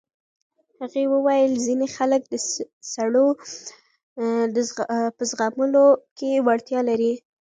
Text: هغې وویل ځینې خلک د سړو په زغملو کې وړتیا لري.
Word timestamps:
هغې 0.79 1.03
وویل 1.13 1.51
ځینې 1.65 1.87
خلک 1.95 2.21
د 2.27 2.35
سړو 2.93 3.27
په 5.17 5.23
زغملو 5.31 5.87
کې 6.17 6.31
وړتیا 6.47 6.79
لري. 6.89 7.13